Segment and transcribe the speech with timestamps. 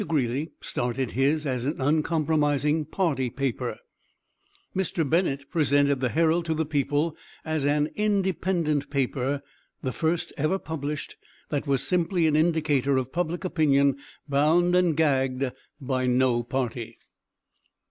[0.07, 3.77] Greeley started his as an uncompromising party paper;
[4.75, 5.07] Mr.
[5.07, 9.43] Bennett presented the Herald to the people as an independent paper,
[9.83, 11.17] the first ever published
[11.51, 13.95] that was simply an indicator of public opinion
[14.27, 16.97] bound and gagged by no party.